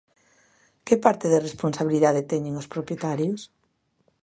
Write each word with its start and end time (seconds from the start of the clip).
Que 0.85 0.95
parte 1.05 1.25
de 1.33 1.43
responsabilidade 1.47 2.27
teñen 2.31 2.53
os 2.61 2.69
propietarios? 2.73 3.41